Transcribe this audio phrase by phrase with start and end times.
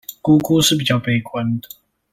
[0.23, 1.69] 姑姑是比較悲觀的